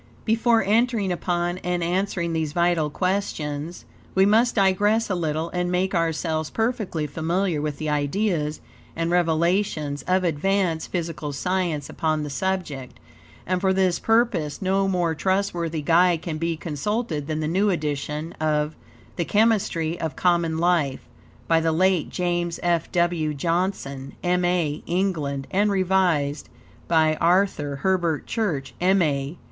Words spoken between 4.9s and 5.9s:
a little, and